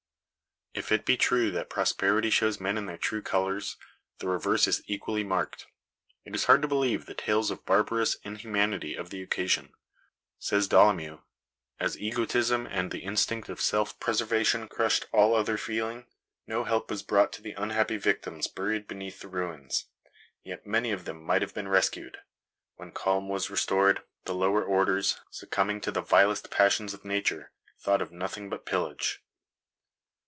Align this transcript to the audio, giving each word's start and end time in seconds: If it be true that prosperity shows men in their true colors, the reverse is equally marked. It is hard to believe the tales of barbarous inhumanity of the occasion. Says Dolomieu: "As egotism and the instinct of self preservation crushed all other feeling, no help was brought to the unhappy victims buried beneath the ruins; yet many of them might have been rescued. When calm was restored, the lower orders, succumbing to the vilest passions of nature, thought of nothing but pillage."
If 0.73 0.89
it 0.89 1.05
be 1.05 1.17
true 1.17 1.51
that 1.51 1.69
prosperity 1.69 2.29
shows 2.29 2.61
men 2.61 2.77
in 2.77 2.85
their 2.85 2.97
true 2.97 3.21
colors, 3.21 3.75
the 4.19 4.29
reverse 4.29 4.67
is 4.67 4.81
equally 4.87 5.21
marked. 5.21 5.67
It 6.23 6.33
is 6.33 6.45
hard 6.45 6.61
to 6.61 6.67
believe 6.67 7.05
the 7.05 7.13
tales 7.13 7.51
of 7.51 7.65
barbarous 7.65 8.15
inhumanity 8.23 8.95
of 8.95 9.09
the 9.09 9.21
occasion. 9.21 9.73
Says 10.39 10.69
Dolomieu: 10.69 11.17
"As 11.77 11.99
egotism 11.99 12.65
and 12.67 12.89
the 12.89 13.03
instinct 13.03 13.49
of 13.49 13.59
self 13.59 13.99
preservation 13.99 14.69
crushed 14.69 15.07
all 15.11 15.35
other 15.35 15.57
feeling, 15.57 16.05
no 16.47 16.63
help 16.63 16.89
was 16.89 17.03
brought 17.03 17.33
to 17.33 17.41
the 17.41 17.51
unhappy 17.51 17.97
victims 17.97 18.47
buried 18.47 18.87
beneath 18.87 19.19
the 19.19 19.27
ruins; 19.27 19.87
yet 20.41 20.65
many 20.65 20.91
of 20.93 21.03
them 21.03 21.21
might 21.21 21.41
have 21.41 21.53
been 21.53 21.67
rescued. 21.67 22.19
When 22.77 22.93
calm 22.93 23.27
was 23.27 23.49
restored, 23.49 24.03
the 24.23 24.33
lower 24.33 24.63
orders, 24.63 25.19
succumbing 25.31 25.81
to 25.81 25.91
the 25.91 25.99
vilest 26.01 26.49
passions 26.49 26.93
of 26.93 27.03
nature, 27.03 27.51
thought 27.77 28.01
of 28.01 28.13
nothing 28.13 28.49
but 28.49 28.65
pillage." 28.65 29.21